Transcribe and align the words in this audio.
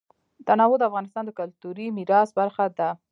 تنوع 0.47 0.75
د 0.79 0.83
افغانستان 0.89 1.23
د 1.25 1.31
کلتوري 1.39 1.87
میراث 1.97 2.29
برخه 2.39 2.65
ده. 2.77 2.89